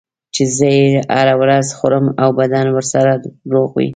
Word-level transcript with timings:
چې 0.35 0.43
زه 0.57 0.67
یې 0.77 0.87
هره 1.17 1.35
ورځ 1.41 1.65
خورم 1.77 2.05
او 2.21 2.29
بدنم 2.39 2.71
ورسره 2.75 3.11
روغ 3.53 3.69
وي. 3.77 3.89